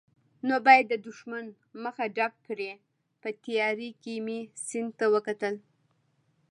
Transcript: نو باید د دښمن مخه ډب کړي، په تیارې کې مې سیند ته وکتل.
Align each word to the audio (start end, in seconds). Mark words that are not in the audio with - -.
نو 0.47 0.55
باید 0.65 0.85
د 0.89 0.95
دښمن 1.07 1.45
مخه 1.83 2.05
ډب 2.15 2.33
کړي، 2.47 2.71
په 3.21 3.29
تیارې 3.43 3.89
کې 4.01 4.13
مې 4.25 4.39
سیند 4.67 4.91
ته 4.99 5.05
وکتل. 5.15 5.55